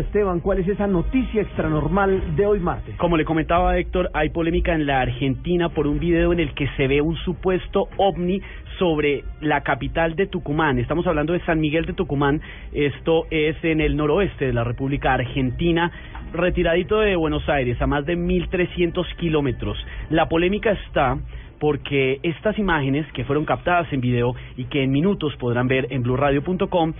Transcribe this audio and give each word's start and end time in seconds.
Esteban, 0.00 0.40
¿cuál 0.40 0.58
es 0.58 0.68
esa 0.68 0.86
noticia 0.86 1.42
extranormal 1.42 2.36
de 2.36 2.46
hoy 2.46 2.60
martes? 2.60 2.96
Como 2.96 3.16
le 3.16 3.24
comentaba 3.24 3.78
Héctor, 3.78 4.10
hay 4.12 4.30
polémica 4.30 4.74
en 4.74 4.86
la 4.86 5.00
Argentina 5.00 5.68
por 5.68 5.86
un 5.86 5.98
video 5.98 6.32
en 6.32 6.40
el 6.40 6.54
que 6.54 6.68
se 6.76 6.88
ve 6.88 7.00
un 7.00 7.16
supuesto 7.16 7.88
ovni 7.96 8.40
sobre 8.78 9.24
la 9.40 9.62
capital 9.62 10.16
de 10.16 10.26
Tucumán. 10.26 10.78
Estamos 10.78 11.06
hablando 11.06 11.32
de 11.32 11.40
San 11.40 11.60
Miguel 11.60 11.86
de 11.86 11.92
Tucumán. 11.92 12.40
Esto 12.72 13.26
es 13.30 13.56
en 13.62 13.80
el 13.80 13.96
noroeste 13.96 14.46
de 14.46 14.52
la 14.52 14.64
República 14.64 15.12
Argentina, 15.12 15.92
retiradito 16.32 17.00
de 17.00 17.16
Buenos 17.16 17.48
Aires, 17.48 17.80
a 17.80 17.86
más 17.86 18.06
de 18.06 18.16
1.300 18.16 19.14
kilómetros. 19.16 19.78
La 20.08 20.28
polémica 20.28 20.72
está 20.72 21.18
porque 21.60 22.18
estas 22.22 22.58
imágenes 22.58 23.06
que 23.12 23.24
fueron 23.24 23.44
captadas 23.44 23.92
en 23.92 24.00
video 24.00 24.34
y 24.56 24.64
que 24.64 24.82
en 24.82 24.90
minutos 24.90 25.36
podrán 25.36 25.68
ver 25.68 25.86
en 25.90 26.02
blurradio.com 26.02 26.94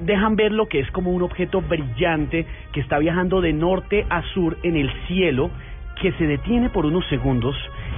dejan 0.00 0.36
ver 0.36 0.52
lo 0.52 0.66
que 0.66 0.80
es 0.80 0.90
como 0.90 1.10
un 1.10 1.22
objeto 1.22 1.60
brillante 1.60 2.46
que 2.72 2.80
está 2.80 2.98
viajando 2.98 3.40
de 3.40 3.52
norte 3.52 4.06
a 4.08 4.22
sur 4.34 4.56
en 4.62 4.76
el 4.76 4.90
cielo, 5.06 5.50
que 6.00 6.12
se 6.12 6.26
detiene 6.26 6.70
por 6.70 6.86
unos 6.86 7.06
segundos 7.08 7.54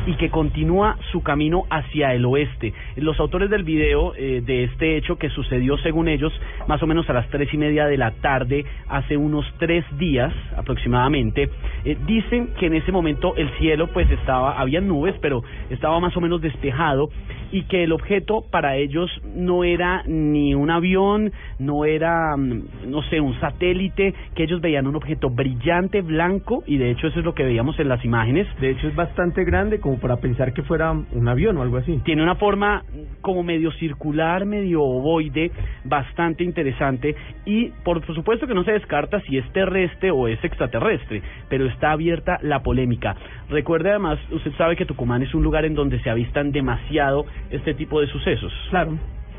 y 0.07 0.15
que 0.17 0.31
continúa 0.31 0.97
su 1.13 1.23
camino 1.23 1.65
hacia 1.71 2.13
el 2.15 2.25
oeste. 2.25 2.73
Los 2.97 3.21
autores 3.21 3.49
del 3.51 3.63
video 3.63 4.15
eh, 4.17 4.43
de 4.45 4.65
este 4.65 4.97
hecho 4.97 5.17
que 5.17 5.31
sucedió 5.31 5.79
según 5.79 6.09
ellos 6.09 6.33
más 6.67 6.83
o 6.83 6.87
menos 6.87 7.09
a 7.09 7.13
las 7.13 7.29
tres 7.29 7.53
y 7.55 7.57
media 7.57 7.87
de 7.87 7.97
la 7.97 8.11
tarde 8.11 8.65
hace 8.89 9.17
unos 9.17 9.47
tres 9.59 9.85
días 9.98 10.33
aproximadamente 10.57 11.51
eh, 11.85 11.97
dicen 12.07 12.48
que 12.59 12.67
en 12.67 12.75
ese 12.75 12.91
momento 12.91 13.37
el 13.37 13.48
cielo 13.59 13.89
pues 13.93 14.11
estaba 14.11 14.59
había 14.59 14.81
nubes 14.81 15.15
pero 15.21 15.45
estaba 15.71 16.01
más 16.01 16.17
o 16.17 16.21
menos 16.21 16.41
despejado 16.41 17.11
y 17.53 17.64
que 17.64 17.84
el 17.84 17.92
objeto 17.92 18.45
para 18.50 18.77
ellos 18.77 19.11
no 19.36 19.62
era 19.62 20.03
ni 20.06 20.55
un 20.55 20.70
avión, 20.70 21.33
no 21.58 21.84
era, 21.84 22.36
mm, 22.36 22.91
no 22.91 23.03
sé, 23.03 23.20
un 23.20 23.39
satélite, 23.39 24.14
que 24.34 24.45
ellos 24.45 24.61
veían 24.61 24.86
un 24.86 24.97
objeto 24.97 25.31
brillante, 25.31 26.00
blanco, 26.00 26.64
y 26.67 26.78
de 26.78 26.91
hecho 26.91 27.06
eso 27.06 27.20
es 27.20 27.25
lo 27.25 27.34
que 27.34 27.45
veíamos 27.45 27.78
en 27.78 27.89
las 27.89 28.05
imágenes. 28.05 28.48
De 28.61 28.70
hecho 28.70 28.89
es 28.89 28.97
bastante 28.97 29.45
grande 29.45 29.78
como 29.78 29.98
para 29.98 30.17
pensar 30.17 30.53
que 30.55 30.62
fuera 30.62 30.92
un 30.92 31.28
avión 31.28 31.58
o 31.58 31.62
algo 31.62 31.77
así. 31.77 32.00
Tiene 32.05 32.23
una 32.23 32.36
forma 32.36 32.84
como 33.20 33.42
medio 33.42 33.70
circular, 33.73 34.47
medio 34.47 34.83
ovoide, 34.83 35.50
bastante 35.84 36.45
interesante, 36.45 37.14
y 37.45 37.69
por 37.84 38.05
supuesto 38.14 38.47
que 38.47 38.55
no 38.55 38.64
se 38.64 38.73
descarta 38.73 39.20
si 39.20 39.36
es 39.36 39.53
terrestre 39.53 40.11
o 40.11 40.27
es 40.27 40.42
extraterrestre, 40.42 41.23
pero 41.48 41.67
está 41.67 41.92
abierta 41.92 42.39
la 42.42 42.62
polémica. 42.62 43.14
Recuerde 43.48 43.91
además, 43.91 44.19
usted 44.31 44.53
sabe 44.57 44.77
que 44.77 44.87
Tucumán 44.87 45.23
es 45.23 45.35
un 45.35 45.43
lugar 45.43 45.65
en 45.65 45.75
donde 45.75 46.01
se 46.01 46.11
avistan 46.11 46.53
demasiado 46.53 47.27
este 47.51 47.75
tipo 47.75 48.01
de 48.01 48.07
sucesos. 48.07 48.53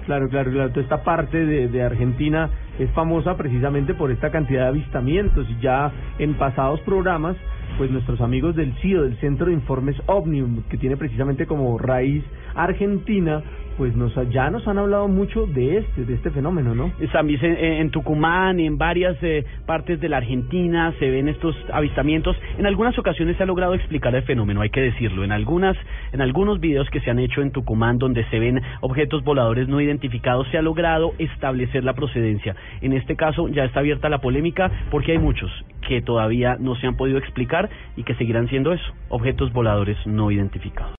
Claro, 0.05 0.29
claro, 0.29 0.51
claro. 0.51 0.69
Toda 0.69 0.81
esta 0.81 1.03
parte 1.03 1.45
de, 1.45 1.67
de 1.67 1.81
Argentina 1.81 2.49
es 2.79 2.89
famosa 2.91 3.37
precisamente 3.37 3.93
por 3.93 4.11
esta 4.11 4.31
cantidad 4.31 4.63
de 4.63 4.67
avistamientos 4.67 5.47
y 5.49 5.61
ya 5.61 5.91
en 6.19 6.33
pasados 6.35 6.79
programas, 6.81 7.35
pues 7.77 7.89
nuestros 7.89 8.19
amigos 8.21 8.55
del 8.55 8.73
CIO, 8.81 9.03
del 9.03 9.17
Centro 9.17 9.47
de 9.47 9.53
Informes 9.53 9.95
Omnium, 10.07 10.63
que 10.69 10.77
tiene 10.77 10.97
precisamente 10.97 11.45
como 11.45 11.77
raíz 11.77 12.23
Argentina, 12.55 13.41
pues 13.77 13.95
nos 13.95 14.13
ya 14.29 14.49
nos 14.49 14.67
han 14.67 14.77
hablado 14.77 15.07
mucho 15.07 15.45
de 15.47 15.77
este 15.77 16.05
de 16.05 16.13
este 16.13 16.31
fenómeno, 16.31 16.75
¿no? 16.75 16.91
San 17.11 17.27
Vicente, 17.27 17.79
en 17.79 17.89
Tucumán, 17.91 18.59
en 18.59 18.77
varias 18.77 19.17
eh, 19.21 19.45
partes 19.65 19.99
de 19.99 20.09
la 20.09 20.17
Argentina 20.17 20.93
se 20.99 21.09
ven 21.09 21.27
estos 21.27 21.55
avistamientos. 21.71 22.35
En 22.57 22.65
algunas 22.65 22.97
ocasiones 22.97 23.37
se 23.37 23.43
ha 23.43 23.45
logrado 23.45 23.73
explicar 23.73 24.15
el 24.15 24.23
fenómeno, 24.23 24.61
hay 24.61 24.69
que 24.69 24.81
decirlo. 24.81 25.23
En 25.23 25.31
algunas, 25.31 25.77
en 26.11 26.21
algunos 26.21 26.59
videos 26.59 26.89
que 26.89 26.99
se 27.01 27.09
han 27.09 27.19
hecho 27.19 27.41
en 27.41 27.51
Tucumán 27.51 27.97
donde 27.97 28.23
se 28.25 28.39
ven 28.39 28.61
objetos 28.81 29.23
voladores 29.23 29.67
no 29.67 29.81
identificados 29.81 30.47
se 30.51 30.57
ha 30.57 30.61
logrado 30.61 31.13
establecer 31.17 31.83
la 31.83 31.93
procedencia. 31.93 32.55
En 32.81 32.93
este 32.93 33.15
caso 33.15 33.47
ya 33.47 33.65
está 33.65 33.79
abierta 33.79 34.09
la 34.09 34.19
polémica 34.19 34.71
porque 34.91 35.13
hay 35.13 35.19
muchos 35.19 35.51
que 35.87 36.01
todavía 36.01 36.57
no 36.59 36.75
se 36.75 36.87
han 36.87 36.95
podido 36.95 37.17
explicar 37.17 37.69
y 37.95 38.03
que 38.03 38.15
seguirán 38.15 38.47
siendo 38.49 38.73
eso, 38.73 38.93
objetos 39.09 39.51
voladores 39.53 39.97
no 40.05 40.31
identificados. 40.31 40.91